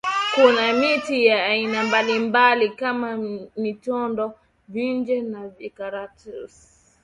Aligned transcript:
Kuna 0.35 0.73
miti 0.73 1.25
ya 1.25 1.45
aina 1.45 1.83
mbalimbali 1.83 2.69
kama 2.69 3.17
mitondoo 3.57 4.33
mivinje 4.67 5.21
na 5.21 5.51
mikaratusi 5.59 6.67